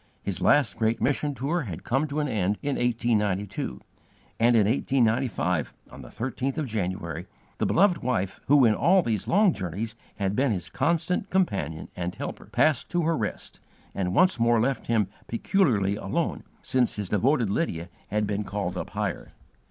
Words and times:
His 0.23 0.41
last 0.41 0.77
great 0.77 0.99
mission 0.99 1.35
tour 1.35 1.61
had 1.61 1.83
come 1.83 2.07
to 2.07 2.19
an 2.19 2.27
end 2.27 2.57
in 2.63 2.75
1892, 2.77 3.81
and 4.39 4.55
in 4.55 4.65
1895, 4.65 5.75
on 5.91 6.01
the 6.01 6.07
13th 6.07 6.57
of 6.57 6.65
January, 6.65 7.27
the 7.59 7.67
beloved 7.67 7.99
wife 7.99 8.39
who 8.47 8.65
in 8.65 8.73
all 8.73 9.03
these 9.03 9.27
long 9.27 9.53
journeys 9.53 9.93
had 10.15 10.35
been 10.35 10.51
his 10.51 10.71
constant 10.71 11.29
companion 11.29 11.87
and 11.95 12.15
helper, 12.15 12.45
passed 12.51 12.89
to 12.89 13.03
her 13.03 13.15
rest, 13.15 13.59
and 13.93 14.15
once 14.15 14.39
more 14.39 14.59
left 14.59 14.87
him 14.87 15.07
peculiarly 15.27 15.97
alone, 15.97 16.45
since 16.63 16.95
his 16.95 17.09
devoted 17.09 17.51
Lydia 17.51 17.87
had 18.07 18.25
been 18.25 18.43
called 18.43 18.79
up 18.79 18.89
higher. 18.89 19.33